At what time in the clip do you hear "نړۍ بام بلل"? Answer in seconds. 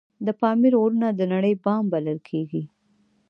1.33-2.19